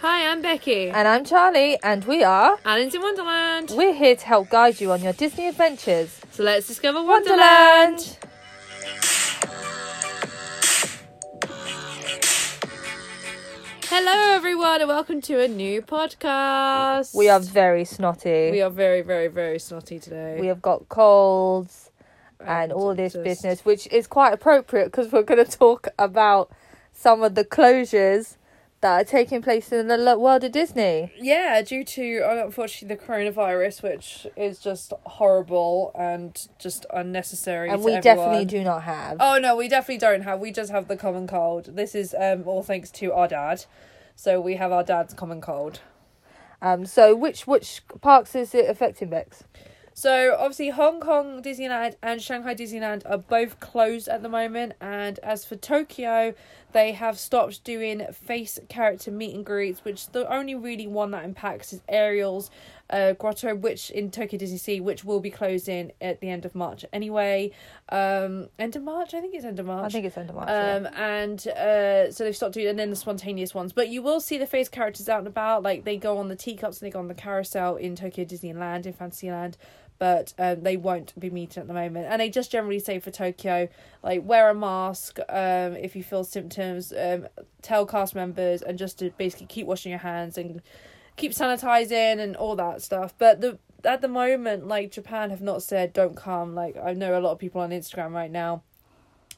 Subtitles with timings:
[0.00, 0.90] Hi, I'm Becky.
[0.90, 2.58] And I'm Charlie, and we are.
[2.64, 3.72] Alice in Wonderland.
[3.74, 6.20] We're here to help guide you on your Disney adventures.
[6.32, 8.18] So let's discover Wonderland.
[13.86, 17.14] Hello, everyone, and welcome to a new podcast.
[17.14, 18.50] We are very snotty.
[18.50, 20.38] We are very, very, very snotty today.
[20.40, 21.90] We have got colds
[22.40, 26.50] and all this just- business, which is quite appropriate because we're going to talk about
[26.92, 28.36] some of the closures
[28.84, 31.10] that are taking place in the world of Disney.
[31.18, 37.70] Yeah, due to uh, unfortunately the coronavirus, which is just horrible and just unnecessary.
[37.70, 38.02] And we everyone.
[38.02, 39.16] definitely do not have.
[39.20, 40.38] Oh no, we definitely don't have.
[40.38, 41.76] We just have the common cold.
[41.76, 43.64] This is um all thanks to our dad.
[44.16, 45.80] So we have our dad's common cold.
[46.60, 49.44] Um, so which which parks is it affecting, Bex?
[49.96, 55.20] So obviously Hong Kong Disneyland and Shanghai Disneyland are both closed at the moment and
[55.20, 56.34] as for Tokyo,
[56.72, 61.24] they have stopped doing face character meet and greets, which the only really one that
[61.24, 62.50] impacts is Ariel's
[62.90, 66.56] uh, grotto, which in Tokyo Disney Sea, which will be closing at the end of
[66.56, 67.52] March anyway.
[67.90, 69.86] Um end of March, I think it's end of March.
[69.86, 70.48] I think it's end of March.
[70.48, 70.74] yeah.
[70.74, 73.72] Um, and uh, so they've stopped doing, and then the spontaneous ones.
[73.72, 75.62] But you will see the face characters out and about.
[75.62, 78.86] Like they go on the teacups and they go on the carousel in Tokyo Disneyland
[78.86, 79.56] in Fantasyland.
[79.98, 83.10] But um, they won't be meeting at the moment, and they just generally say for
[83.10, 83.68] Tokyo,
[84.02, 87.28] like wear a mask um, if you feel symptoms, um,
[87.62, 90.60] tell cast members, and just to basically keep washing your hands and
[91.16, 93.14] keep sanitizing and all that stuff.
[93.18, 96.54] But the at the moment, like Japan have not said don't come.
[96.54, 98.62] Like I know a lot of people on Instagram right now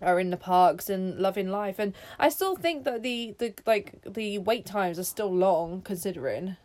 [0.03, 3.95] are in the parks and loving life and i still think that the the like
[4.07, 6.57] the wait times are still long considering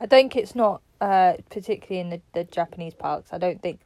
[0.00, 3.32] I think it's not uh, particularly in the, the Japanese parks.
[3.32, 3.80] I don't think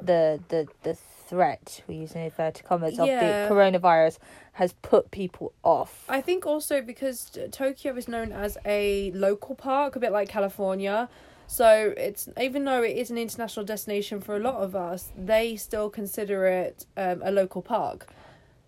[0.00, 3.04] the the the threat we're using inverted commas Yeah.
[3.04, 4.18] of the coronavirus
[4.52, 6.04] has put people off.
[6.08, 11.08] i think also because tokyo is known as a local park a bit like california
[11.46, 15.54] so it's even though it is an international destination for a lot of us they
[15.56, 18.06] still consider it um, a local park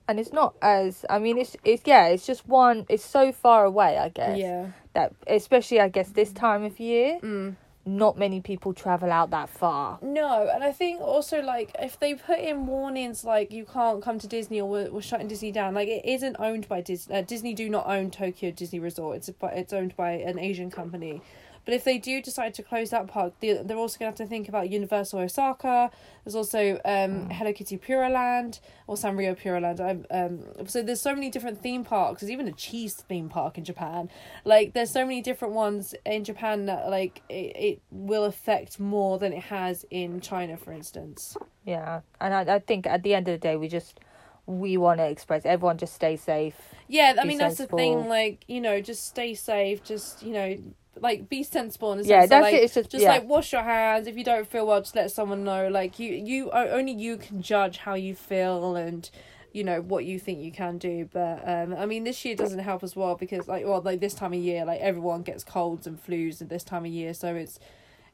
[0.07, 3.65] and it's not as I mean it's it's yeah it's just one it's so far
[3.65, 7.55] away I guess yeah that especially I guess this time of year mm.
[7.87, 9.99] not many people travel out that far.
[10.03, 14.19] No, and I think also like if they put in warnings like you can't come
[14.19, 17.17] to Disney or we're, we're shutting Disney down, like it isn't owned by Disney.
[17.17, 19.17] Uh, Disney do not own Tokyo Disney Resort.
[19.19, 21.23] It's by, it's owned by an Asian company.
[21.65, 24.27] But if they do decide to close that park, they, they're also going to have
[24.27, 25.91] to think about Universal Osaka.
[26.25, 29.81] There's also um, Hello Kitty Puroland or Sanrio Puroland.
[29.81, 32.21] I'm, um, so there's so many different theme parks.
[32.21, 34.11] There's even a cheese theme park in Japan.
[34.45, 39.19] Like there's so many different ones in Japan that like it, it will affect more
[39.19, 41.37] than it has in China, for instance.
[41.65, 44.01] Yeah, and I I think at the end of the day we just
[44.47, 46.57] we want to express everyone just stay safe.
[46.89, 48.09] Yeah, I mean that's the thing.
[48.09, 49.83] Like you know, just stay safe.
[49.85, 50.57] Just you know,
[51.01, 53.11] like be sensible and Yeah, that's like, it, it's just- just yeah.
[53.11, 54.07] like wash your hands.
[54.07, 55.69] If you don't feel well, just let someone know.
[55.69, 59.09] Like you, you only you can judge how you feel and
[59.53, 61.09] you know what you think you can do.
[61.13, 64.15] But um, I mean, this year doesn't help as well because like well, like this
[64.15, 67.35] time of year, like everyone gets colds and flus at this time of year, so
[67.35, 67.59] it's.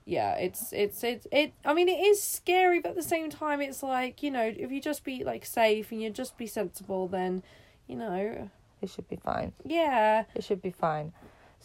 [0.08, 1.52] Yeah, it's it's it's it.
[1.64, 4.70] I mean, it is scary, but at the same time, it's like you know, if
[4.70, 7.42] you just be like safe and you just be sensible, then,
[7.88, 8.48] you know,
[8.80, 9.52] It should be fine.
[9.64, 11.12] yeah, It should be fine.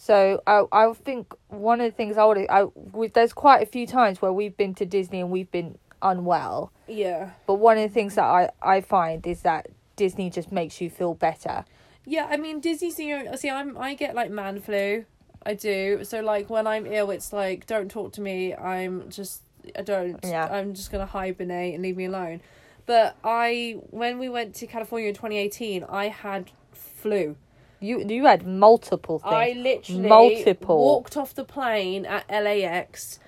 [0.02, 3.68] So I I think one of the things I would I we, there's quite a
[3.68, 6.72] few times where we've been to Disney and we've been unwell.
[6.88, 10.82] yeah, But one of the things that I I find is that Disney just makes
[10.82, 11.66] you feel better.
[12.04, 12.26] yeah.
[12.32, 13.52] I mean, Disney's the see.
[13.52, 15.06] I'm I get like man flu.
[15.46, 16.04] I do.
[16.04, 18.56] So like when I'm ill, it's like don't talk to me.
[18.56, 19.44] I'm just
[19.78, 20.20] I don't.
[20.24, 20.48] Yeah.
[20.52, 22.42] I'm just gonna hibernate and leave me alone.
[22.88, 27.36] But I when we went to California in twenty eighteen, I had flu.
[27.82, 29.34] You you had multiple things.
[29.34, 30.78] I literally Multiple.
[30.78, 33.20] walked off the plane at LAX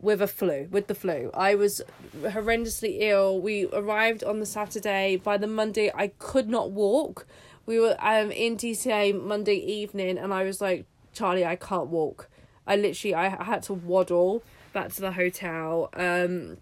[0.00, 1.30] with a flu, with the flu.
[1.34, 1.82] I was
[2.22, 3.40] horrendously ill.
[3.40, 5.16] We arrived on the Saturday.
[5.16, 7.26] By the Monday, I could not walk.
[7.66, 12.28] We were um in DCA Monday evening, and I was like, Charlie, I can't walk.
[12.66, 15.90] I literally, I, I had to waddle back to the hotel.
[15.94, 16.58] Um,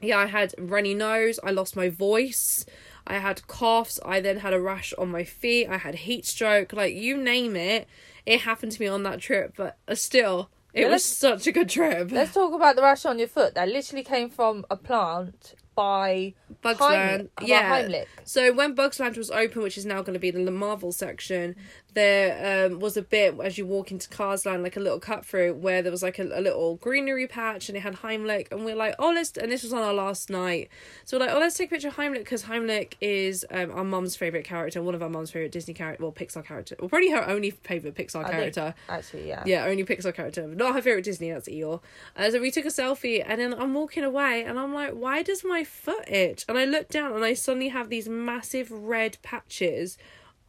[0.00, 1.38] yeah, I had runny nose.
[1.44, 2.64] I lost my voice.
[3.06, 3.98] I had coughs.
[4.04, 5.68] I then had a rash on my feet.
[5.68, 6.72] I had heat stroke.
[6.72, 7.88] Like you name it,
[8.26, 9.54] it happened to me on that trip.
[9.56, 12.10] But uh, still, it Yeah, was such a good trip.
[12.12, 13.54] Let's talk about the rash on your foot.
[13.54, 17.30] That literally came from a plant by Bugs Heimlich, Land.
[17.36, 17.82] by Yeah.
[17.82, 18.06] Heimlich.
[18.24, 21.56] So when Bugs Land was open, which is now going to be the Marvel section,
[21.94, 25.24] there um, was a bit as you walk into Cars Land, like a little cut
[25.26, 28.64] through where there was like a, a little greenery patch and it had Heimlich, and
[28.64, 29.36] we're like, oh, let's.
[29.36, 30.68] And this was on our last night,
[31.04, 33.84] so we're like, oh, let's take a picture of Heimlich because Heimlich is um, our
[33.84, 37.10] mum's favorite character, one of our mum's favorite Disney character, well, Pixar character, well, probably
[37.10, 38.74] her only favorite Pixar I think- character.
[38.88, 39.42] Actually, yeah.
[39.46, 40.46] Yeah, only Pixar character.
[40.46, 41.80] Not her favorite Disney, that's Eeyore.
[42.16, 45.22] Uh, so we took a selfie, and then I'm walking away, and I'm like, why
[45.22, 46.44] does my foot itch?
[46.48, 49.98] And I look down, and I suddenly have these massive red patches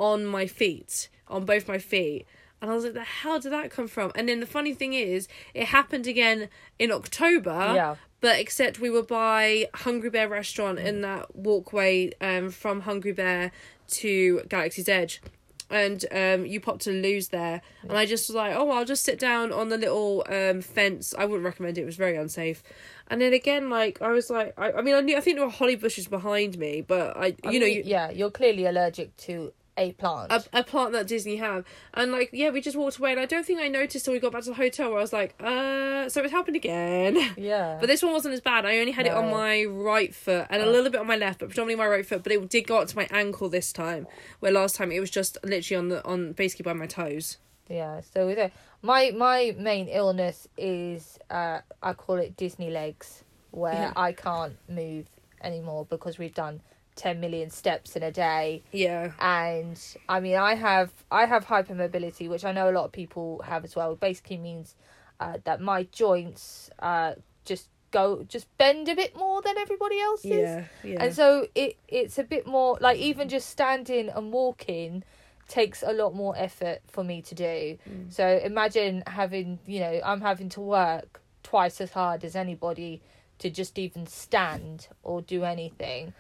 [0.04, 2.26] on my feet, on both my feet.
[2.62, 4.12] And I was like, the hell did that come from?
[4.16, 7.72] And then the funny thing is, it happened again in October.
[7.74, 7.96] Yeah.
[8.20, 13.52] But except we were by Hungry Bear restaurant in that walkway um, from Hungry Bear
[14.00, 15.22] to Galaxy's Edge.
[15.70, 19.04] And um, you popped to loos there, and I just was like, "Oh, I'll just
[19.04, 22.62] sit down on the little um, fence." I wouldn't recommend it; it was very unsafe.
[23.08, 25.46] And then again, like I was like, I, I mean, I knew I think there
[25.46, 29.18] were holly bushes behind me, but I, I you know, you, yeah, you're clearly allergic
[29.26, 30.31] to a plant.
[30.31, 31.66] a, a plant that Disney have.
[31.94, 34.20] And like, yeah, we just walked away and I don't think I noticed till we
[34.20, 37.18] got back to the hotel where I was like, uh so it's happened again.
[37.38, 37.78] yeah.
[37.80, 38.66] But this one wasn't as bad.
[38.66, 40.72] I only had it on my right foot and a Oh.
[40.72, 42.22] little bit on my left, but predominantly my right foot.
[42.24, 44.06] But it did go up to my ankle this time.
[44.40, 47.38] Where last time it was just literally on the on basically by my toes.
[47.69, 53.74] Yeah, so it, my my main illness is uh I call it Disney legs, where
[53.74, 53.94] Yeah.
[53.96, 55.08] I can't move
[55.42, 56.62] anymore because we've done
[56.95, 59.12] ten million steps in a day, Yeah.
[59.19, 63.42] and I mean I have I have hypermobility, which I know a lot of people
[63.45, 63.94] have as well.
[63.94, 64.75] It basically means
[65.19, 67.13] uh, that my joints uh
[67.45, 70.31] just go just bend a bit more than everybody else's.
[70.31, 70.66] Yeah.
[70.84, 71.04] Yeah.
[71.04, 75.04] And so it it's a bit more like even just standing and walking
[75.48, 77.78] takes a lot more effort for me to do.
[77.90, 78.12] Mm.
[78.12, 83.01] So imagine having, you know, I'm having to work twice as hard as anybody
[83.40, 86.13] to just even stand or do anything.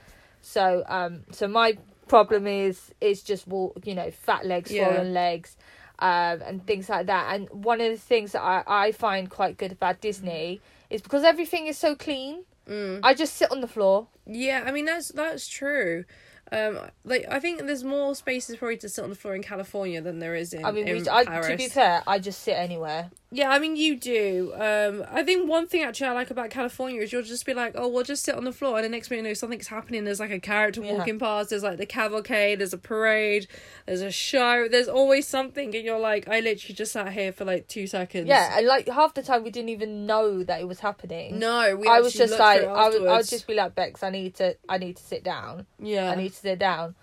[0.43, 4.83] So um so my problem is is just walk, you know, fat legs, Yeah.
[4.83, 5.57] swollen legs.
[5.99, 7.33] Um, and things like that.
[7.33, 10.59] And one of the things that I, I find quite good about Disney
[10.89, 12.99] is because everything is so clean, Mm.
[13.03, 14.07] I just sit on the floor.
[14.25, 16.03] Yeah, I mean that's that's true.
[16.51, 20.01] Um, like I think there's more spaces probably to sit on the floor in California
[20.01, 20.63] than there is in.
[20.63, 23.09] I mean, in we, I, to be fair, I just sit anywhere.
[23.31, 24.53] Yeah, I mean you do.
[24.53, 27.71] Um, I think one thing actually I like about California is you'll just be like,
[27.75, 30.03] oh, we'll just sit on the floor, and the next minute you know something's happening.
[30.03, 30.93] There's like a character Yeah.
[30.93, 31.49] walking past.
[31.49, 32.59] There's like the cavalcade.
[32.59, 33.47] There's a parade.
[33.87, 34.67] There's a show.
[34.69, 38.27] There's always something, and you're like, I literally just sat here for like two seconds.
[38.27, 41.39] Yeah, and like half the time we didn't even know that it was happening.
[41.39, 44.11] No, we I was just like, I would, I would just be like, Bex, I
[44.11, 45.65] need to, I need to sit down.
[45.79, 46.95] yeah, I need sit down,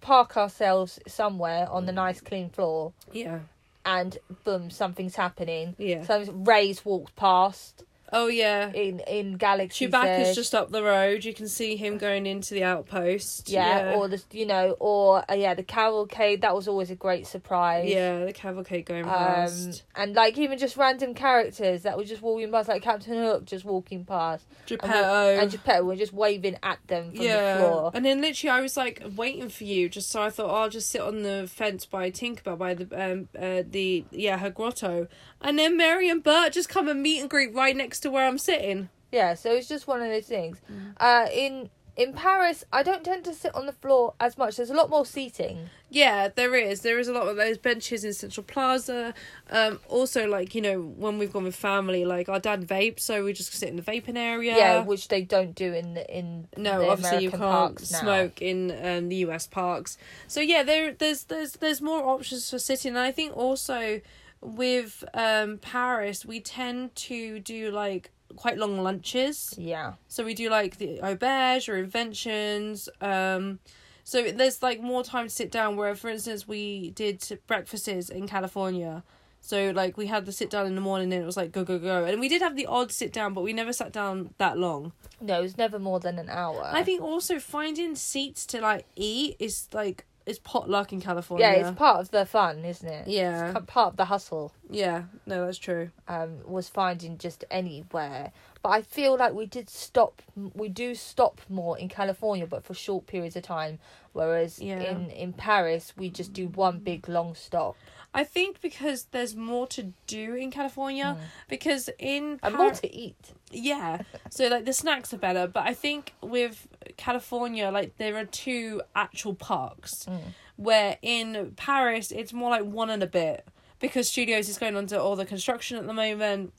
[0.00, 3.40] park ourselves somewhere on the nice clean floor, yeah,
[3.84, 5.74] and boom, something's happening.
[5.78, 6.02] yeah.
[6.04, 8.70] So Rey's walked past oh yeah.
[8.72, 9.86] in in Galaxy.
[9.86, 10.34] Chewbacca's Edge.
[10.34, 11.24] just up the road.
[11.24, 13.48] You can see him going into the outpost.
[13.48, 16.42] yeah, or the you know, or uh, yeah, the cavalcade.
[16.42, 17.88] That was always a great surprise.
[17.88, 19.84] yeah, the cavalcade going Um, past.
[19.94, 23.64] and like even just random characters that were just walking past, like Captain Hook just
[23.64, 25.38] walking past, and, Geppetto.
[25.40, 27.90] and Geppetto were just waving at them from yeah, the floor.
[27.94, 30.68] and then literally I was like waiting for you, just so I thought oh, I'll
[30.70, 35.08] just sit on the fence by Tinkerbell by the um uh the yeah her grotto,
[35.40, 38.26] and then Mary and Bert just come and meet and greet right next to where
[38.26, 38.88] I'm sitting.
[39.12, 40.60] Yeah, so it's just one of those things.
[40.70, 40.94] Mm.
[40.98, 44.56] Uh, in in Paris, I don't tend to sit on the floor as much.
[44.56, 45.70] There's a lot more seating.
[45.88, 46.82] Yeah, there is.
[46.82, 49.14] There is a lot of those benches in Central Plaza.
[49.50, 53.24] Um, also, like you know, when we've gone with family, like our dad vapes, so
[53.24, 54.56] we just sit in the vaping area.
[54.56, 58.00] Yeah, which they don't do in the in no, the obviously you can't parks now.
[58.00, 59.96] smoke in um, the US parks.
[60.26, 62.90] So yeah, there there's there's there's more options for sitting.
[62.90, 64.02] And I think also
[64.40, 69.54] with um Paris, we tend to do like quite long lunches.
[69.56, 72.88] Yeah, So we do like the auberge or inventions.
[73.00, 73.60] Um,
[74.04, 75.76] so there's like more time to sit down.
[75.76, 79.02] Where, for instance, we did breakfasts in California.
[79.40, 81.62] So like we had the sit down in the morning, and it was like go
[81.64, 84.34] go go, and we did have the odd sit down, but we never sat down
[84.38, 84.92] that long.
[85.20, 86.68] no, it's never more than an hour.
[86.72, 91.46] I think also finding seats to like eat is like is potluck in California.
[91.46, 93.06] yeah, it's part of the fun, isn't it?
[93.08, 93.52] Yeah.
[93.56, 94.52] It's part of the hustle.
[94.68, 95.04] yeah.
[95.24, 95.90] No, that's true.
[96.08, 98.32] um, was finding just anywhere.
[98.62, 100.22] But I feel like we did stop.
[100.54, 103.78] We do stop more in California, but for short periods of time.
[104.12, 104.80] Whereas Yeah.
[104.80, 107.76] in in Paris, we just do one big long stop
[108.14, 111.18] I think because there's more to do in California.
[111.48, 113.32] Because in and more to eat.
[113.50, 114.02] Yeah.
[114.30, 116.66] So like the snacks are better, but I think with
[116.96, 120.06] California, like there are two actual parks.
[120.08, 120.20] Mm.
[120.56, 123.46] Where in Paris it's more like one and a bit
[123.78, 126.52] because studios is going under all the construction at the moment.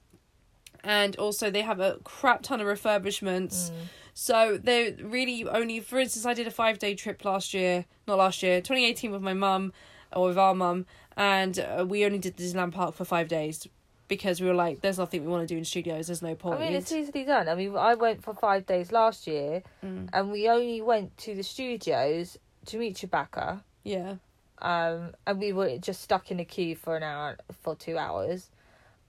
[0.83, 3.71] And also they have a crap ton of refurbishments.
[3.71, 3.73] Mm.
[4.13, 5.79] So they're really only.
[5.79, 9.11] For instance, I did a five day trip last year, not last year, twenty eighteen
[9.11, 9.73] with my mum,
[10.11, 13.67] or with our mum, and uh, we only did Disneyland Park for five days
[14.07, 16.07] because we were like, "There's nothing we want to do in studios.
[16.07, 17.47] There's no point." I mean, it's easily done.
[17.49, 20.09] I mean, I went for five days last year, Mm.
[20.13, 22.37] and we only went to the studios
[22.67, 23.61] to meet Chewbacca.
[23.83, 24.15] yeah,
[24.61, 28.49] um, and we were just stuck in a queue for an hour for two hours.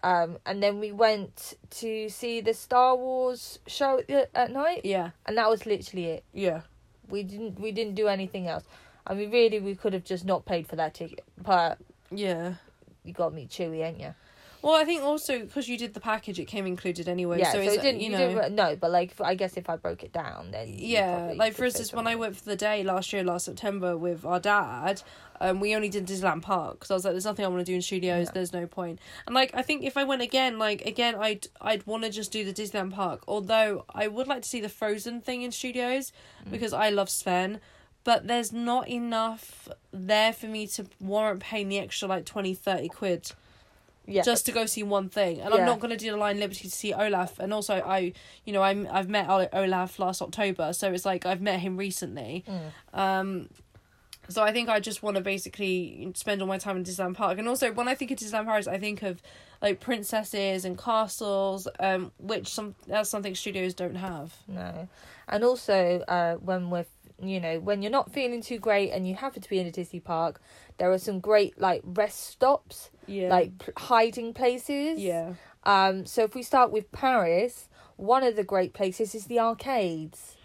[0.04, 5.10] Um, and then we went to see the Star Wars show at, at night, yeah,
[5.26, 6.24] and that was literally it.
[6.32, 6.60] yeah.
[7.08, 8.64] We didn't we didn't do anything else.
[9.06, 11.78] I mean, really, we could have just not paid for that ticket, but
[12.12, 12.54] Yeah.
[13.02, 14.14] you got me meet Chewie, ain't you?
[14.62, 17.38] Well, I think also because you did the package, it came included anyway.
[17.38, 18.00] yeah, so, so, it's, it didn't.
[18.00, 18.28] you You know.
[18.42, 21.64] didn't, no, but like, I guess if I broke it down, then yeah, like for
[21.64, 25.02] instance, when I went for the day last year, last September with our dad,
[25.40, 27.64] um, we only did Disneyland Park because I was like, "There's nothing I want to
[27.70, 28.30] do in studios.
[28.34, 31.86] There's no point." And like, I think if I went again, like again, I'd I'd
[31.86, 33.22] want to just do the Disneyland Park.
[33.28, 36.12] Although I would like to see the Frozen thing in studios
[36.44, 36.50] Mm.
[36.50, 37.60] because I love Sven,
[38.02, 42.88] but there's not enough there for me to warrant paying the extra like 20, 30
[42.88, 43.32] quid
[44.10, 45.40] Yeah, just to go see one thing.
[45.40, 47.38] And I'm not going to do the Line Liberty to see Olaf.
[47.38, 48.14] And also, I,
[48.46, 52.44] you know, I'm I've met Olaf last October, so it's like I've met him recently.
[52.48, 52.98] Mm.
[52.98, 53.48] Um,
[54.30, 57.38] so I think I just want to basically spend all my time in Disneyland Park.
[57.38, 59.22] And also, when I think of Disneyland Paris, I think of
[59.62, 64.34] like princesses and castles, um, which some that's something studios don't have.
[64.46, 64.88] No,
[65.28, 66.86] and also uh, when we're
[67.22, 69.72] you know when you're not feeling too great and you happen to be in a
[69.72, 70.40] Disney park,
[70.78, 73.28] there are some great like rest stops, Yeah.
[73.28, 74.98] like p- hiding places.
[75.00, 75.34] yeah.
[75.64, 76.06] Um.
[76.06, 80.36] So if we start with Paris, one of the great places is the arcades.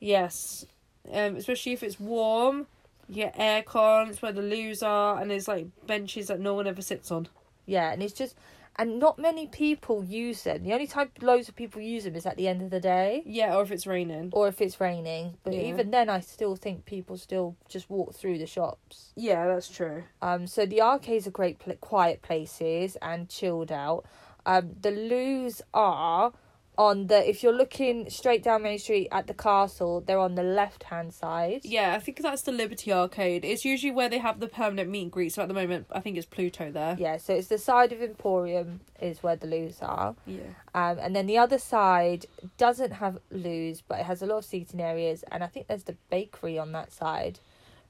[0.00, 0.64] Yes.
[1.12, 2.66] Um, especially if it's warm.
[3.08, 4.08] You get aircon.
[4.08, 7.28] It's where the loos are, and there's like benches that no one ever sits on.
[7.66, 8.34] Yeah, and it's just.
[8.76, 10.62] And not many people use them.
[10.62, 13.22] The only time loads of people use them is at the end of the day,
[13.26, 14.30] Yeah, or if it's raining.
[14.32, 15.34] or if it's raining.
[15.44, 15.60] But Yeah.
[15.62, 19.12] even then, I still think people still just walk through the shops.
[19.14, 20.04] Yeah, that's true.
[20.22, 24.06] Um, so the arcades are great, pl- quiet places and chilled out.
[24.46, 26.32] Um, the loos are
[26.78, 30.42] on the if you're looking straight down Main Street at the castle, they're on the
[30.42, 31.60] left hand side.
[31.64, 33.44] Yeah, I think that's the Liberty Arcade.
[33.44, 35.32] It's usually where they have the permanent meet and greet.
[35.32, 36.96] So at the moment, I think it's Pluto there.
[36.98, 40.14] Yeah, so it's the side of Emporium is where the loos are.
[40.26, 40.40] Yeah.
[40.74, 42.26] Um, and then the other side
[42.56, 45.84] doesn't have loos, but it has a lot of seating areas, and I think there's
[45.84, 47.40] the bakery on that side.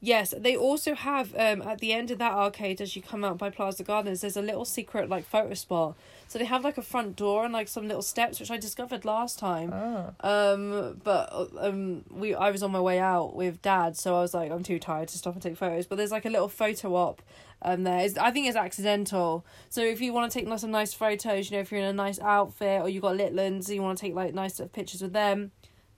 [0.04, 3.38] Yes, they also have um at the end of that arcade as you come out
[3.38, 5.96] by Plaza Gardens, there's a little secret like photo spot.
[6.26, 9.04] So they have like a front door and like some little steps which I discovered
[9.04, 9.72] last time.
[9.72, 10.12] Oh.
[10.20, 14.34] Um, but um, we I was on my way out with dad, so I was
[14.34, 15.86] like, I'm too tired to stop and take photos.
[15.86, 17.22] But there's like a little photo op,
[17.62, 18.00] um, there.
[18.00, 19.46] It's, I think it's accidental.
[19.68, 21.86] So if you want to take like, some nice photos, you know, if you're in
[21.86, 25.00] a nice outfit or you've got Litlands, and you want to take like nice pictures
[25.00, 25.52] with them.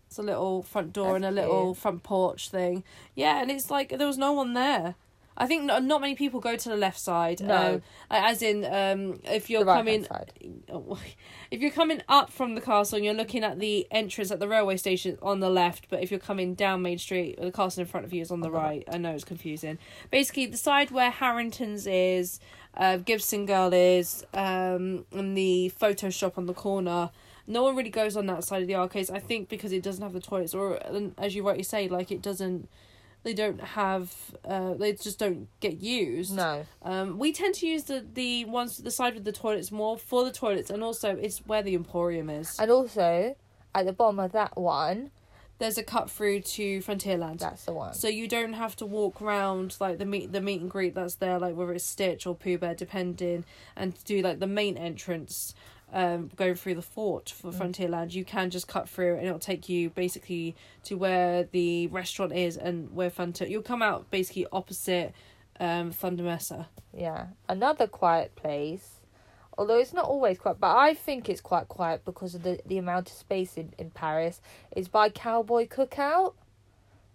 [0.07, 1.77] It's a little front door That's and a little cute.
[1.79, 2.85] front porch thing.
[3.15, 4.95] Yeah, and it's like there was no one there.
[5.37, 7.41] I think not, not many people go to the left side.
[7.41, 7.75] No.
[7.75, 10.07] um, as in um, if you're coming
[11.51, 14.47] if you're coming up from the castle and you're looking at the entrance at the
[14.47, 17.87] railway station on the left, but if you're coming down Main Street, the castle in
[17.87, 18.85] front of you is on the On the right.
[18.93, 19.79] I know it's confusing.
[20.11, 22.39] Basically, the side where Harrington's is,
[22.77, 27.11] uh, Gibson Girl is, um, and the photo shop on the corner.
[27.47, 29.11] No one really goes on that side of the arcades.
[29.11, 32.11] I think because it doesn't have the toilets, or and as you rightly say, like
[32.11, 32.69] it doesn't.
[33.23, 34.15] They don't have.
[34.45, 36.37] Uh, they just don't get used.
[36.37, 36.67] No.
[36.83, 40.25] Um, we tend to use the the ones the side with the toilets more for
[40.25, 42.59] the toilets, and also it's where the Emporium is.
[42.59, 43.35] And also,
[43.75, 45.11] at the bottom of that one,
[45.59, 47.95] There's a cut through to Frontierland, that's the one.
[47.95, 51.15] so you don't have to walk around like the meet the meet and greet that's
[51.15, 53.45] there, like whether it's Stitch or Pooh Bear, depending,
[53.77, 55.55] and do like the main entrance.
[55.97, 57.59] Um, going through the fort for Mm.
[57.59, 62.33] Frontierland, you can just cut through, and it'll take you basically to where the restaurant
[62.33, 63.47] is and where Frontier.
[63.47, 65.15] You'll come out basically opposite
[65.61, 66.67] um, Thunder Mesa.
[66.93, 67.27] Yeah.
[67.49, 69.03] Another quiet place,
[69.57, 72.79] although it's not always quiet, but I think it's quite quiet because of the, the
[72.79, 74.41] amount of space in, in Paris,
[74.75, 76.35] is by Cowboy Cookout.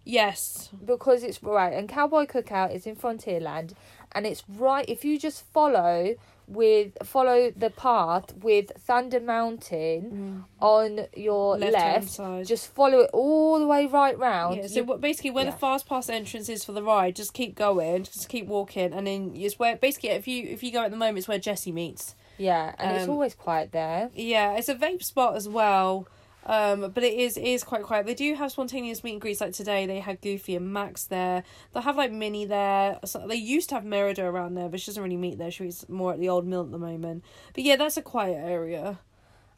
[0.06, 3.74] Yes, Because it's right, and Cowboy Cookout is in Frontierland,
[4.12, 6.14] and it's right if you just follow
[6.50, 12.46] with follow the path with Thunder Mountain on your left left, side.
[12.46, 14.56] just follow it all the way right round.
[14.56, 15.52] Yeah, so You- basically, where yeah.
[15.52, 19.06] the fast pass entrance is for the ride, just keep going, just keep walking, and
[19.06, 21.72] then it's where basically if you if you go at the moment, it's where Jesse
[21.72, 22.14] meets.
[22.36, 24.10] yeah, and it's um, always quiet there.
[24.14, 26.08] Yeah, it's a vape spot as well,
[26.46, 28.06] um, but it is it is quite quiet.
[28.06, 29.86] They do have spontaneous meet and greets like today.
[29.86, 31.44] They had Goofy and Max there.
[31.72, 32.98] They'll have like Minnie there.
[33.04, 35.50] So they used to have Merida around there, but she doesn't really meet there.
[35.50, 37.24] She's more at the old mill at the moment.
[37.54, 38.98] But yeah, that's a quiet area.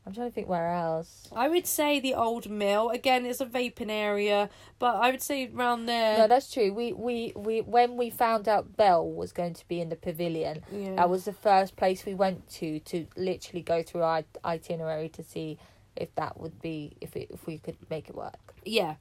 [0.04, 1.28] I'm trying to think where else.
[1.32, 2.90] I would say the old mill.
[2.90, 6.18] Again, it's a vaping area, but I would say around there.
[6.18, 6.72] No, that's true.
[6.72, 10.64] We, we, we when we found out Belle was going to be in the pavilion,
[10.72, 10.96] yeah.
[10.96, 15.22] that was the first place we went to to literally go through our itinerary to
[15.22, 15.58] see
[15.96, 18.54] if that would be if it, if we could make it work.
[18.64, 18.94] yeah.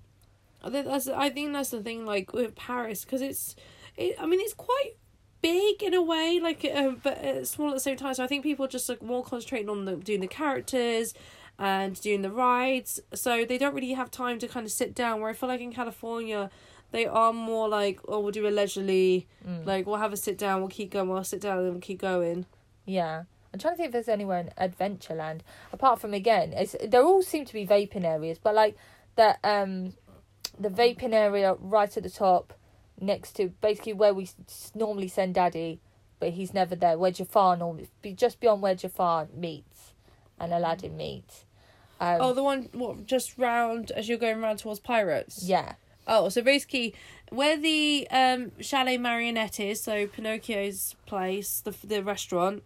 [0.64, 3.56] I think that's I think that's the thing like with Paris because it's,
[3.98, 4.92] it, I mean it's quite
[5.42, 8.14] big in a way like um, but it's small at the same time.
[8.14, 11.16] So I think people are just like more concentrating on the doing the characters
[11.58, 13.00] and doing the rides.
[13.16, 15.20] So they don't really have time to kind of sit down.
[15.20, 16.50] Where I feel like in California.
[16.92, 19.66] They are more like, oh, we'll do a leisurely, Mm.
[19.66, 22.02] like we'll have a sit down, we'll keep going, we'll sit down, and we'll keep
[22.02, 22.46] going.
[22.86, 23.24] Yeah.
[23.54, 25.42] I'm trying to think if there's anywhere in Adventureland
[25.74, 28.78] apart from again, it's they all seem to be vaping areas, but like
[29.16, 29.94] the um
[30.60, 32.54] the vaping area right at the top
[33.00, 34.30] next to basically where we
[34.76, 35.80] normally send Daddy,
[36.20, 36.98] but he's never there.
[36.98, 39.94] Where Jafar normally be just beyond where Jafar meets
[40.40, 41.46] and Aladdin meets.
[42.00, 45.44] Um, Oh, the one what just round as you're going round towards Pirates.
[45.44, 45.74] yeah,
[46.08, 46.96] Oh, so basically,
[47.30, 52.64] where the um Chalet Marionette is, so Pinocchio's place, the the restaurant,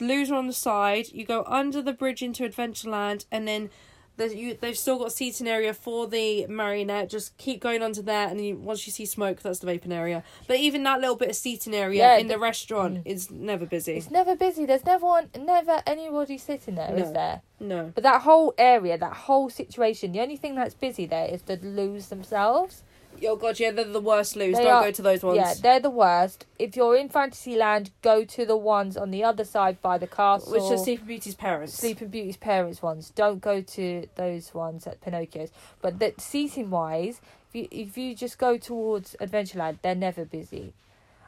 [0.00, 1.08] Loos are on the side.
[1.12, 3.70] You go under the bridge into Adventureland, and then
[4.16, 4.54] there's you.
[4.60, 7.08] They've still got seating area for the marionette.
[7.08, 10.22] Just keep going under there, and you, once you see smoke, that's the vaping area.
[10.46, 13.02] But even that little bit of seating area Yeah, in the the- restaurant Mm.
[13.06, 13.94] is never busy.
[13.96, 14.66] it's never busy.
[14.66, 17.12] There's never one, never anybody sitting there, is No.
[17.12, 17.42] there?
[17.60, 17.92] No.
[17.94, 21.56] But that whole area, that whole situation, the only thing that's busy there is the
[21.56, 22.82] loos themselves.
[23.26, 24.56] Oh god, yeah, they're the worst loos.
[24.56, 25.36] They Don't are- go to those ones.
[25.36, 26.46] Yeah, they're the worst.
[26.58, 30.52] If you're in Fantasyland, go to the ones on the other side by the castle.
[30.52, 31.74] Which is Sleeping Beauty's parents.
[31.74, 33.10] Sleeping Beauty's parents ones.
[33.10, 35.50] Don't go to those ones at Pinocchio's.
[35.82, 40.72] But that seating wise, if you if you just go towards Adventureland, they're never busy.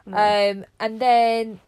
[0.05, 0.17] No.
[0.17, 1.59] Um, and then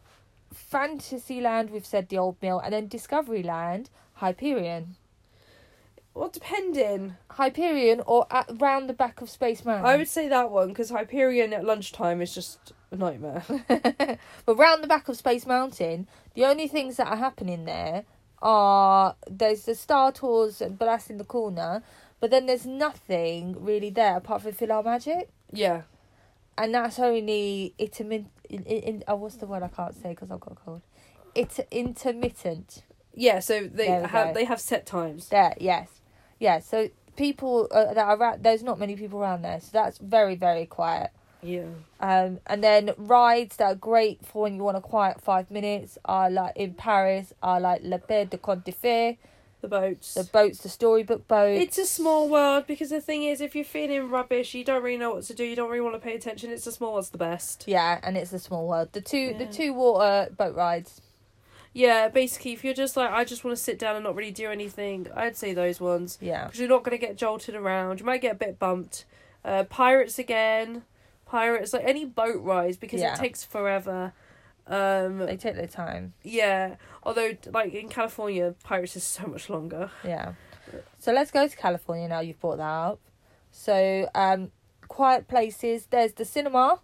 [0.54, 4.96] Fantasyland, we've said the old mill, and then Discoveryland, Hyperion,
[6.16, 7.18] well, depending.
[7.32, 9.86] Hyperion, or at round the back of Space Mountain.
[9.86, 13.44] I would say that one because Hyperion at lunchtime is just a nightmare.
[14.46, 18.06] but round the back of Space Mountain, the only things that are happening there
[18.42, 21.84] are there's the Star Tours, but that's in the corner.
[22.22, 25.82] But then there's nothing really there apart from Philhar Magic, yeah.
[26.58, 28.32] and that's only intermittent.
[28.50, 30.82] In, in, in, oh, what's the word I can't say because I've got a cold.
[31.34, 32.84] It's intermittent.
[33.14, 34.34] Yeah, so they have go.
[34.34, 35.30] they have set times.
[35.30, 35.95] There, yes,
[36.40, 36.60] yeah.
[36.60, 40.36] So people uh, that are around, there's not many people around there, so that's very
[40.36, 41.12] very quiet.
[41.42, 41.66] Yeah.
[42.00, 45.98] Um, and then rides that are great for when you want a quiet five minutes
[46.04, 49.18] are like in Paris are like Le Pays des Fées,
[49.62, 50.16] The boats.
[50.16, 51.62] the boats, the storybook boats.
[51.62, 54.98] it's a small world because the thing is, if you're feeling rubbish, you don't really
[54.98, 55.44] know what to do.
[55.44, 56.50] You don't really want to pay attention.
[56.50, 57.66] It's a small world's the best.
[57.68, 58.90] yeah, and it's a small world.
[58.94, 61.00] The two the two water boat rides.
[61.78, 64.32] Yeah, basically, if you're just like, I just want to sit down and not really
[64.32, 68.00] do anything, I'd say those ones Yeah, because you're not going to get jolted around.
[68.00, 69.04] You might get a bit bumped.
[69.44, 70.84] Uh, pirates again.
[71.26, 73.14] Pirates like any boat rides because Yeah.
[73.14, 74.14] it takes forever.
[74.68, 76.14] Um, they take their time.
[76.24, 76.76] yeah.
[77.04, 79.92] Although, like in California, pirates is so much longer.
[80.04, 80.34] Yeah.
[80.98, 82.22] So let's go to California now.
[82.22, 83.00] You've brought that up.
[83.52, 84.52] So um,
[84.88, 85.88] quiet places.
[85.88, 86.80] There's the cinema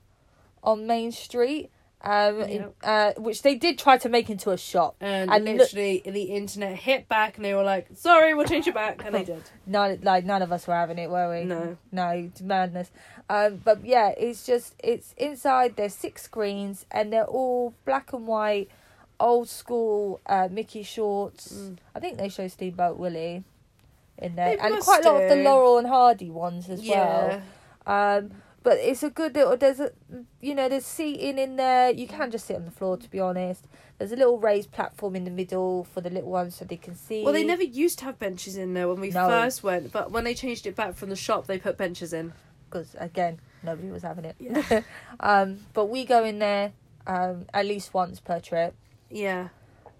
[0.64, 1.72] on Main Street.
[2.04, 4.96] Um, in- uh, which they did try to make into a shop.
[5.00, 8.68] And, And look- literally, the internet hit back, and they were like, "Sorry, we'll change
[8.68, 9.44] it back," and they did.
[9.68, 11.46] None, like none of us were having it, were we?
[11.46, 11.78] No.
[11.92, 12.90] no, it's madness.
[13.30, 15.76] Um, but yeah, it's just it's inside.
[15.76, 18.70] There's six screens, and they're all black and white,
[19.20, 21.54] old school uh, Mickey shorts.
[21.54, 21.78] Mm.
[21.96, 23.44] I think they show Steamboat Willie
[24.18, 25.36] in there, They and quite a lot of the.
[25.36, 27.42] Laurel and Hardy ones as Yeah.
[27.86, 28.18] well.
[28.18, 28.32] Um,
[28.64, 29.58] but it's a good little.
[29.58, 29.92] There's a,
[30.40, 31.90] you know, there's seating in there.
[31.92, 33.68] You can just sit on the floor, to be honest.
[33.98, 36.96] There's a little raised platform in the middle for the little ones so they can
[36.96, 37.24] see.
[37.24, 39.28] Well, they never used to have benches in there when we No.
[39.28, 42.34] first went, but when they changed it back from the shop, they put benches in.
[42.70, 44.36] because again, nobody was having it.
[44.40, 44.82] Yeah.
[45.20, 46.72] um, but we go in there
[47.06, 48.74] um, at least once per trip,
[49.10, 49.50] Yeah.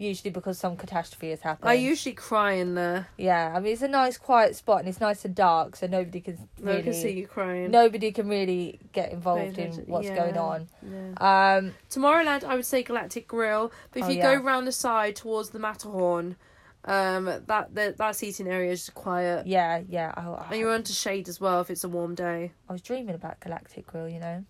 [0.02, 1.70] Usually because some catastrophe has happened.
[1.70, 3.08] I usually cry in there.
[3.18, 6.22] Yeah, I mean it's a nice quiet spot and it's nice and dark, so nobody
[6.22, 7.72] can No, I can see really you crying.
[7.72, 10.16] nobody can really get involved in what's Yeah.
[10.16, 10.68] going on.
[10.82, 11.56] Yeah.
[11.58, 14.36] Um, Tomorrowland, I would say Galactic Grill, but if Oh, you yeah.
[14.36, 16.36] go round the side towards the Matterhorn,
[16.86, 19.46] um, that that, that seating area is just quiet.
[19.46, 20.12] yeah, yeah.
[20.18, 22.54] I, I, And you're under shade as well if it's a warm day.
[22.68, 24.44] I was dreaming about Galactic Grill, you know.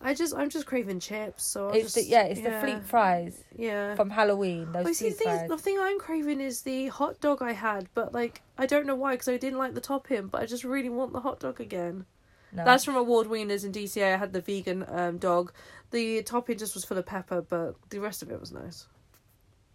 [0.00, 2.66] I just I'm just craving chips, so I'll it's just, the yeah, it's yeah, the
[2.66, 3.94] fleet fries Yeah.
[3.94, 4.70] from Halloween.
[4.72, 5.48] Those Well, see, fleet fries.
[5.48, 8.94] the thing I'm craving is the hot dog I had, but like I don't know
[8.94, 11.60] why because I didn't like the topping, but I just really want the hot dog
[11.60, 12.04] again.
[12.52, 12.64] No.
[12.64, 14.14] That's from Award Wieners in DCA.
[14.14, 15.52] I had the vegan um, dog.
[15.90, 18.86] The topping just was full of pepper, but the rest of it was nice.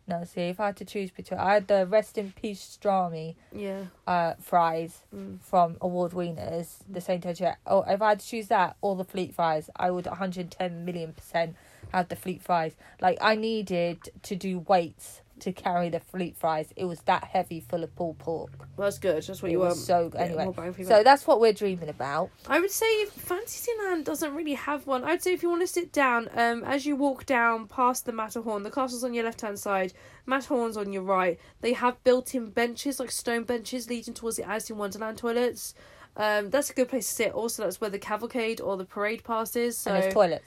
[0.07, 3.35] No, see, if I had to choose between, I had the Rest in Peace Strami
[3.53, 3.85] Yeah.
[4.07, 5.39] uh, fries Mm.
[5.41, 7.55] from Award Wieners, the Saint Etienne.
[7.65, 11.13] Oh, if I had to choose that or the Fleet fries, I would 110 million
[11.13, 11.55] percent
[11.93, 12.75] have the Fleet fries.
[12.99, 16.71] Like, I needed to do weights to carry the Fleet fries.
[16.75, 18.51] It was that heavy, full of pulled pork.
[18.77, 19.23] Well, that's good.
[19.23, 19.75] That's what It you want.
[19.75, 20.21] so good.
[20.21, 22.29] Anyway, more bang for your so that's what we're dreaming about.
[22.47, 25.03] I would say Fantasyland doesn't really have one.
[25.03, 28.11] I'd say if you want to sit down, um, as you walk down past the
[28.11, 29.93] Matterhorn, the castle's on your left hand side,
[30.25, 31.39] Matterhorn's on your right.
[31.61, 35.73] They have built-in benches, like stone benches, leading towards the Alice in Wonderland toilets.
[36.17, 37.31] Um, that's a good place to sit.
[37.31, 39.77] Also, that's where the cavalcade or the parade passes.
[39.77, 40.43] So, and there's toilets.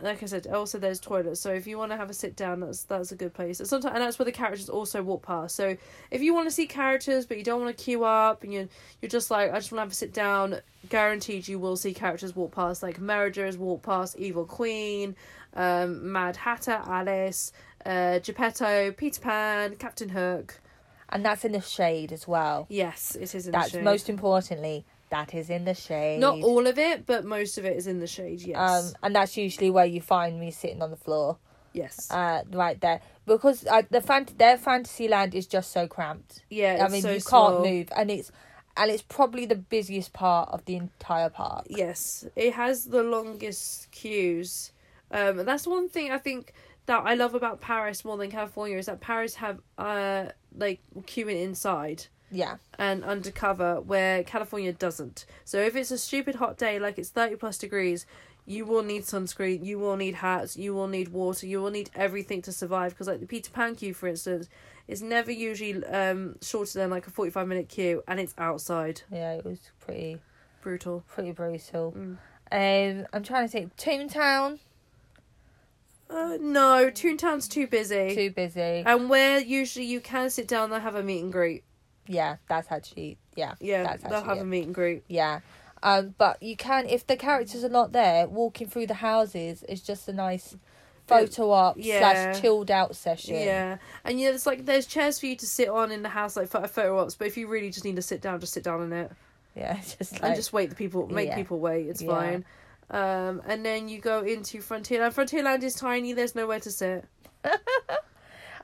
[0.00, 1.40] Like I said, also there's toilets.
[1.40, 3.60] So if you want to have a sit down, that's that's a good place.
[3.60, 5.56] And sometimes, and that's where the characters also walk past.
[5.56, 5.76] So
[6.10, 8.68] if you want to see characters, but you don't want to queue up, and you're
[9.00, 10.60] you're just like, I just want to have a sit down.
[10.88, 12.82] Guaranteed, you will see characters walk past.
[12.82, 15.16] Like Merida has walked past, Evil Queen,
[15.54, 17.52] um, Mad Hatter, Alice,
[17.84, 20.60] uh, Geppetto, Peter Pan, Captain Hook.
[21.08, 22.66] And that's in the shade as well.
[22.68, 23.84] Yes, it is in That's the shade.
[23.84, 26.20] most importantly, that is in the shade.
[26.20, 28.42] Not all of it, but most of it is in the shade.
[28.42, 28.58] Yes.
[28.58, 31.38] Um, and that's usually where you find me sitting on the floor.
[31.72, 32.10] yes.
[32.10, 36.42] uh, right there because uh, the fant- their fantasy land is just so cramped.
[36.50, 36.84] yeah.
[36.84, 37.62] I mean, so you small.
[37.62, 38.30] can't move, and it's
[38.76, 41.66] and it's probably the busiest part of the entire park.
[41.68, 44.72] Yes, it has the longest queues.
[45.10, 46.52] Um, that's one thing I think
[46.86, 51.42] that I love about Paris more than California is that Paris have uh like queuing
[51.42, 55.24] inside Yeah, and undercover where California doesn't.
[55.44, 58.04] So if it's a stupid hot day like it's 30 plus degrees,
[58.44, 61.90] you will need sunscreen, you will need hats, you will need water, you will need
[61.94, 64.48] everything to survive because like the Peter Pan queue for instance
[64.88, 69.02] is never usually um shorter than like a 45 minute queue and it's outside.
[69.10, 70.18] yeah, it was pretty
[70.62, 71.04] Brutal.
[71.08, 71.92] pretty brutal.
[71.96, 72.16] Mm.
[72.52, 73.76] Um, I'm trying to think.
[73.76, 74.58] Toontown
[76.08, 78.14] Uh, no, Toontown's too busy.
[78.14, 78.82] too busy.
[78.86, 81.64] And where usually you can sit down, they'll have a meet and greet.
[82.08, 84.42] Yeah, that's actually yeah Yeah, That's they'll have it.
[84.42, 85.02] a meet and greet.
[85.08, 85.40] yeah.
[85.82, 88.26] Um, but you can if the characters are not there.
[88.26, 90.56] Walking through the houses is just a nice
[91.06, 91.98] photo op Yeah.
[92.00, 93.34] slash chilled out session.
[93.36, 96.36] Yeah, and yeah, it's like there's chairs for you to sit on in the house,
[96.36, 97.14] like for photo ops.
[97.14, 99.12] But if you really just need to sit down, just sit down in it
[99.54, 100.70] yeah, just like and just wait.
[100.70, 101.36] The people make Yeah.
[101.36, 101.86] people wait.
[101.88, 102.08] It's Yeah.
[102.10, 102.44] fine.
[102.88, 105.12] Um, and then you go into Frontierland.
[105.14, 106.12] Frontierland is tiny.
[106.14, 107.04] There's nowhere to sit.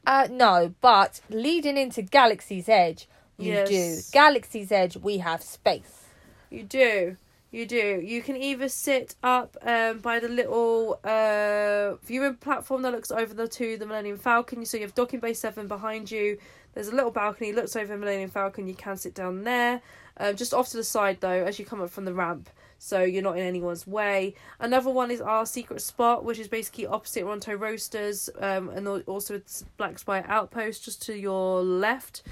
[0.04, 3.08] Uh, no, but leading into Galaxy's Edge,
[3.42, 3.68] you Yes.
[4.10, 4.12] do.
[4.12, 6.04] Galaxy's Edge, we have space.
[6.50, 7.16] You do.
[7.50, 8.00] You do.
[8.02, 13.34] You can either sit up um, by the little uh, viewing platform that looks over
[13.34, 14.64] the to the Millennium Falcon.
[14.64, 16.38] So you have docking bay seven behind you.
[16.72, 18.66] There's a little balcony looks over the Millennium Falcon.
[18.66, 19.82] You can sit down there.
[20.16, 23.02] Um, just off to the side though, as you come up from the ramp, so
[23.02, 24.34] you're not in anyone's way.
[24.60, 29.34] Another one is our secret spot, which is basically opposite Ronto Roasters, um, and also
[29.36, 32.22] it's Black Spire Outpost just to your left.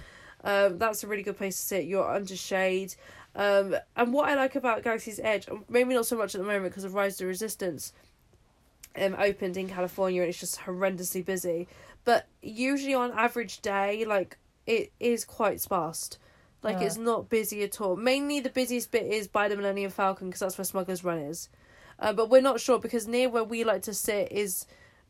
[0.44, 1.84] Um, that's a really good place to sit.
[1.84, 2.94] You're under shade.
[3.34, 6.64] Um, and what I like about Galaxy's Edge, maybe not so much at the moment
[6.64, 7.92] because of Rise to Resistance,
[9.00, 11.68] um, opened in California and it's just horrendously busy.
[12.04, 16.18] But usually on average day, like it is quite sparse.
[16.62, 16.86] Like Yeah.
[16.86, 17.96] it's not busy at all.
[17.96, 21.48] Mainly the busiest bit is by the Millennium Falcon because that's where Smuggler's Run is.
[21.98, 24.66] Uh, but we're not sure because near where we like to sit is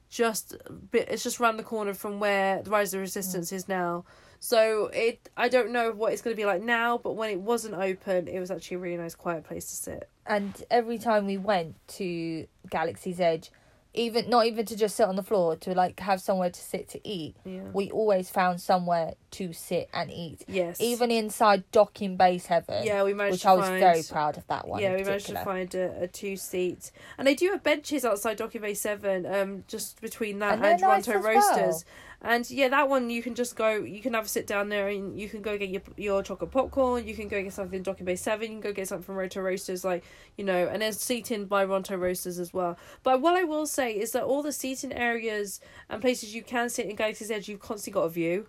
[0.08, 0.56] just
[0.90, 1.08] bit.
[1.08, 4.04] It's just round the corner from where the Rise of the Resistance is now.
[4.40, 7.40] So it, I don't know what it's going to be like now, but when it
[7.40, 10.08] wasn't open, it was actually a really nice, quiet place to sit.
[10.26, 13.50] And every time we went to Galaxy's Edge,
[13.92, 16.88] even not even to just sit on the floor, to like have somewhere to sit
[16.90, 17.62] to eat, Yeah.
[17.72, 20.44] we always found somewhere to sit and eat.
[20.46, 20.80] Yes.
[20.80, 24.36] Even inside Docking Bay Seven, yeah, we managed which to I was find, very proud
[24.38, 24.80] of that one.
[24.80, 28.36] Yeah, we managed to find a, a two seat, and they do have benches outside
[28.36, 31.84] Docking Bay Seven, um, just between that And and, nice Ronto Roasters.
[31.84, 31.94] well.
[32.22, 33.70] And yeah, that one you can just go.
[33.76, 36.50] You can have a sit down there, and you can go get your your chocolate
[36.50, 37.06] popcorn.
[37.08, 38.42] You can go get something in Docking Bay Seven.
[38.42, 40.04] You can go get something from Ronto Roasters, like
[40.36, 40.68] you know.
[40.68, 42.76] And there's seating by Ronto Roasters as well.
[43.04, 46.68] But what I will say is that all the seating areas and places you can
[46.68, 48.46] sit in Galaxy's Edge, you've constantly got a view.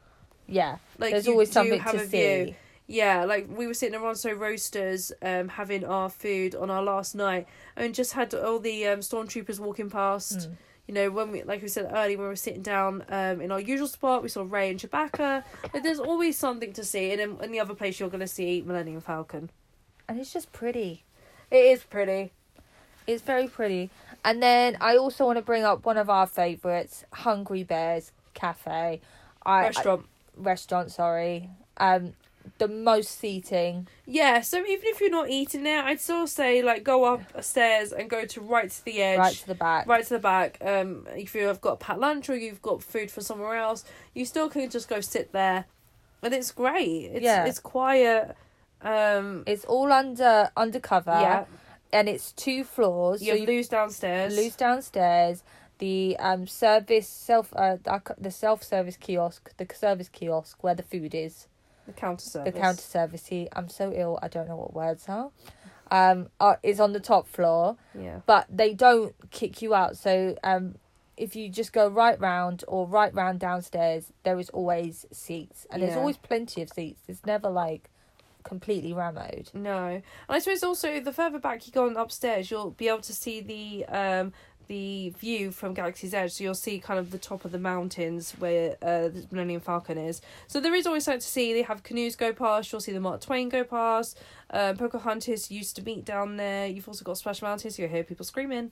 [0.47, 2.45] Yeah, Like there's you always do something have to a view.
[2.47, 2.55] see.
[2.87, 7.15] Yeah, like we were sitting around so roasters, um, having our food on our last
[7.15, 10.39] night, and just had all the um stormtroopers walking past.
[10.39, 10.55] Mm.
[10.87, 13.49] You know, when we like we said earlier, when we were sitting down um in
[13.51, 15.43] our usual spot, we saw Rey and Chewbacca.
[15.73, 18.61] Like, there's always something to see, and then in the other place you're gonna see
[18.65, 19.51] Millennium Falcon.
[20.09, 21.03] and it's just pretty.
[21.49, 22.31] It is pretty.
[23.07, 23.89] It's very pretty.
[24.23, 29.01] And then I also want to bring up one of our favourites, Hungry Bears Cafe.
[29.45, 30.05] I, Restaurant.
[30.37, 31.49] restaurant, sorry.
[31.77, 32.13] Um,
[32.57, 33.87] the most seating.
[34.05, 37.91] Yeah, so even if you're not eating there, I'd still say like go up stairs
[37.91, 39.19] and go to right to the edge.
[39.19, 39.87] Right to the back.
[39.87, 40.57] right to the back.
[40.61, 43.83] Um, if you have got a packed lunch or you've got food for somewhere else,
[44.13, 45.65] you still can just go sit there,
[46.23, 47.11] and it's great.
[47.13, 47.45] It's, Yeah.
[47.45, 48.35] it's quiet.
[48.81, 51.11] Um, It's all under undercover.
[51.11, 51.45] yeah,
[51.93, 53.21] And it's two floors.
[53.21, 54.35] you so have loose downstairs.
[54.35, 55.43] loose downstairs.
[55.79, 57.77] The um service self uh
[58.17, 61.47] the self service kiosk, the service kiosk where the food is.
[61.87, 62.53] the counter service.
[62.53, 63.47] the counter service here.
[63.53, 64.19] I'm so ill.
[64.21, 65.31] I don't know what words are.
[65.89, 68.21] Um, are, is on the top floor, Yeah.
[68.25, 69.97] but they don't kick you out.
[69.97, 70.75] So um,
[71.17, 75.83] if you just go right round or right round downstairs, there is always seats, and
[75.83, 77.01] there's always plenty of seats.
[77.09, 77.89] It's never like
[78.43, 79.51] completely rammed.
[79.53, 83.01] No, and I suppose also the further back you go on upstairs, you'll be able
[83.01, 84.33] to see the um
[84.67, 86.31] the view from Galaxy's Edge.
[86.31, 89.97] So you'll see kind of the top of the mountains where uh, the Millennium Falcon
[89.97, 90.21] is.
[90.47, 91.51] So there is always something to see.
[91.51, 92.71] They have canoes go past.
[92.71, 94.17] You'll see the Mark Twain go past.
[94.51, 96.67] Um, Pocahontas used to meet down there.
[96.67, 98.71] You've also got Splash Mountain, so you'll hear people screaming.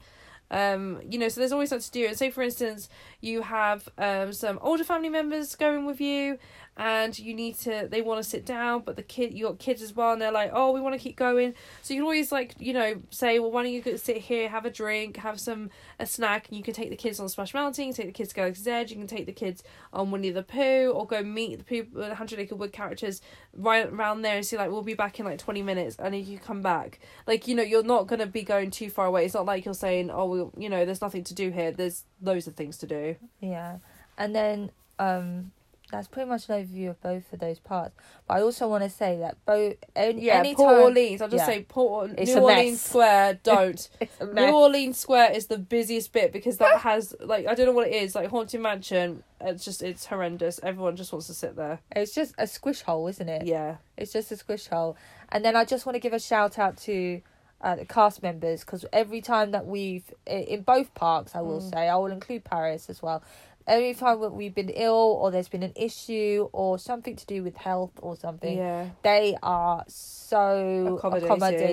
[0.52, 2.08] Um, you know, so there's always something to do.
[2.08, 2.88] And say, for instance,
[3.20, 6.40] you have um some older family members going with you,
[6.80, 9.82] and you need to they want to sit down but the kid you got kids
[9.84, 11.54] as well and they're like oh we want to keep going.
[11.84, 14.50] So you can always like you know say well why don't you go sit here
[14.50, 17.54] have a drink have some a snack and you can take the kids on splash
[17.54, 19.62] mountain you can take the kids to galaxy's edge you can take the kids
[19.94, 23.22] on winnie the pooh or go meet the people the hundred acre wood characters
[23.54, 26.28] right around there and see like we'll be back in like 20 minutes and if
[26.28, 29.26] you come back like you know you're not going to be going too far away.
[29.26, 31.72] It's not like you're saying oh well you know there's nothing to do here.
[31.72, 33.16] There's loads of things to do.
[33.40, 33.78] Yeah,
[34.18, 35.52] and then um,
[35.92, 37.96] that's pretty much an overview of both of those parts.
[38.28, 41.42] But I also want to say that both any, yeah anytime port orleans i'll just
[41.48, 41.54] yeah.
[41.56, 42.82] say port It's new orleans mess.
[42.82, 43.90] square don't
[44.34, 44.42] New.
[44.52, 47.94] Orleans Square is the busiest bit because that has like I don't know what it
[47.96, 49.24] is like Haunted Mansion.
[49.42, 50.60] It's just it's horrendous.
[50.62, 51.80] Everyone just wants to sit there.
[51.96, 53.46] It's just a squish hole, isn't it?
[53.46, 54.98] Yeah, It's just a squish hole.
[55.30, 57.22] And then I just want to give a shout out to
[57.62, 61.72] uh, the cast members because every time that we've in both parks, I will Mm.
[61.74, 63.24] say, I will include Paris as well.
[63.70, 67.44] Every time that we've been ill or there's been an issue or something to do
[67.44, 71.26] with health or something, yeah, they are so Accommodating.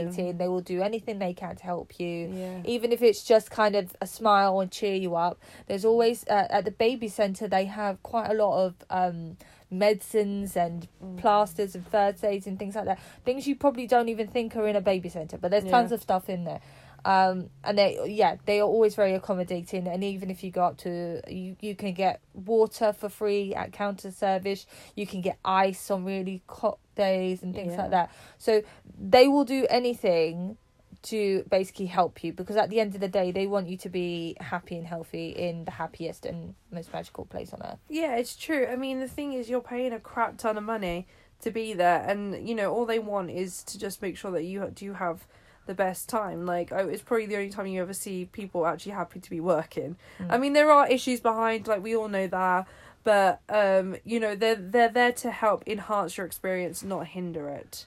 [0.08, 0.38] accommodating.
[0.38, 2.28] They will do anything they can to help you.
[2.32, 2.60] yeah.
[2.64, 6.46] Even if it's just kind of a smile and cheer you up, there's always uh,
[6.50, 9.36] at the baby center they have quite a lot of um,
[9.70, 11.18] medicines and Mm.
[11.18, 12.98] plasters and first aids and things like that.
[13.24, 16.00] Things you probably don't even think are in a baby center, but there's tons of
[16.00, 16.60] stuff in there.
[17.06, 19.86] Um, and they, yeah, they are always very accommodating.
[19.86, 23.72] And even if you go up to, you, you can get water for free at
[23.72, 24.66] counter service.
[24.96, 27.82] You can get ice on really hot days and things Yeah.
[27.82, 28.10] like that.
[28.38, 28.62] So
[28.98, 30.56] they will do anything
[31.02, 33.88] to basically help you because at the end of the day, they want you to
[33.88, 37.78] be happy and healthy in the happiest and most magical place on earth.
[37.88, 38.66] Yeah, it's true.
[38.66, 41.06] I mean, the thing is, you're paying a crap ton of money
[41.42, 44.42] to be there, and you know, all they want is to just make sure that
[44.42, 45.24] you do have
[45.66, 46.46] the best time.
[46.46, 49.40] Like, oh, it's probably the only time you ever see people actually happy to be
[49.40, 49.96] working.
[50.20, 50.26] Mm.
[50.30, 52.66] I mean, there are issues behind, like we all know that,
[53.04, 57.86] but um, you know, they're they're there to help enhance your experience, not hinder it.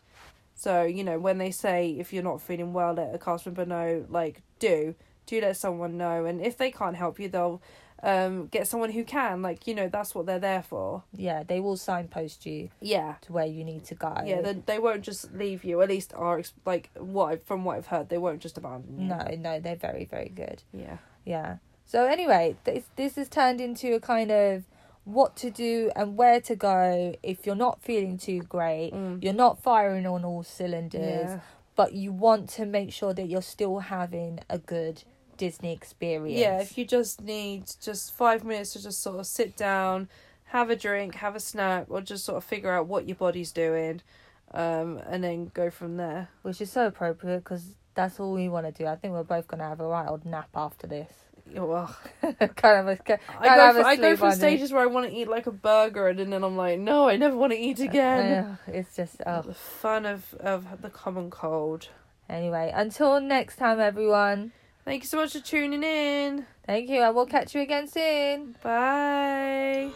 [0.56, 3.66] So you know, when they say if you're not feeling well, let a cast member
[3.66, 4.06] know.
[4.10, 7.62] Like, do do let someone know, and if they can't help you, they'll
[8.04, 9.42] um get someone who can.
[9.42, 11.04] Like, you know, that's what they're there for.
[11.16, 13.16] Yeah, they will signpost you Yeah.
[13.22, 14.14] to where you need to go.
[14.26, 15.82] Yeah, they, they won't just leave you.
[15.82, 19.00] At least are ex- like what I've, from what I've heard, they won't just abandon
[19.00, 19.08] you.
[19.08, 20.64] No, no, they're very, very good.
[20.74, 20.98] Yeah.
[21.26, 21.58] Yeah.
[21.86, 24.64] So anyway, this this has turned into a kind of
[25.06, 28.92] what to do and where to go if you're not feeling too great.
[28.94, 29.24] Mm.
[29.24, 31.40] You're not firing on all cylinders, Yeah.
[31.76, 35.04] but you want to make sure that you're still having a good
[35.40, 36.38] Disney experience.
[36.38, 40.10] Yeah, if you just need just five minutes to just sort of sit down,
[40.46, 43.52] have a drink, have a snack, or just sort of figure out what your body's
[43.52, 44.02] doing,
[44.54, 46.28] um, and then go from there.
[46.44, 48.86] which is so appropriate because that's all we want to do.
[48.86, 51.12] I think we're both gonna have a right old nap after this.
[51.56, 54.36] Well, kind of a, kind I go, have for, I go from it.
[54.36, 57.16] stages where I want to eat like a burger, and then I'm like, no, I
[57.16, 58.46] never want to eat again.
[58.68, 59.42] Ugh, it's just oh.
[59.42, 61.88] The fun of, of the common cold.
[62.30, 64.52] Anyway, until next time, everyone.
[64.90, 66.48] Thank you so much for tuning in.
[66.66, 68.56] Thank you, and we'll catch you again soon.
[68.64, 69.92] Bye.